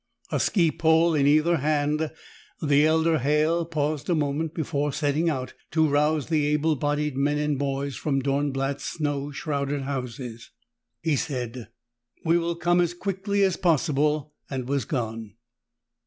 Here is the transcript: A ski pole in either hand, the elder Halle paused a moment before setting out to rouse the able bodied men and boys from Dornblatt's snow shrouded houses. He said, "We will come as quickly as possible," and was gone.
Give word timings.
A 0.31 0.39
ski 0.39 0.71
pole 0.71 1.13
in 1.13 1.27
either 1.27 1.57
hand, 1.57 2.09
the 2.59 2.85
elder 2.87 3.19
Halle 3.19 3.65
paused 3.65 4.09
a 4.09 4.15
moment 4.15 4.55
before 4.55 4.91
setting 4.91 5.29
out 5.29 5.53
to 5.69 5.87
rouse 5.87 6.25
the 6.25 6.47
able 6.47 6.75
bodied 6.75 7.15
men 7.15 7.37
and 7.37 7.59
boys 7.59 7.95
from 7.95 8.19
Dornblatt's 8.19 8.83
snow 8.93 9.29
shrouded 9.29 9.83
houses. 9.83 10.49
He 11.03 11.15
said, 11.15 11.67
"We 12.25 12.39
will 12.39 12.55
come 12.55 12.81
as 12.81 12.95
quickly 12.95 13.43
as 13.43 13.57
possible," 13.57 14.33
and 14.49 14.67
was 14.67 14.85
gone. 14.85 15.35